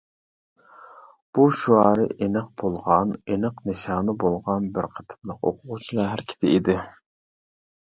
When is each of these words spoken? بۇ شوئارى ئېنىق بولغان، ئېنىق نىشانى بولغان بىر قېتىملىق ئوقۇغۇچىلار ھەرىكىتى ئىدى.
بۇ 1.37 1.45
شوئارى 1.59 2.07
ئېنىق 2.15 2.49
بولغان، 2.63 3.13
ئېنىق 3.29 3.63
نىشانى 3.71 4.19
بولغان 4.27 4.69
بىر 4.81 4.93
قېتىملىق 4.99 5.49
ئوقۇغۇچىلار 5.53 6.15
ھەرىكىتى 6.15 6.57
ئىدى. 6.61 6.83